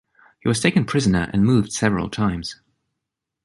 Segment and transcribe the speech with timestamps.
[0.39, 2.59] He was taken prisoner and moved several times.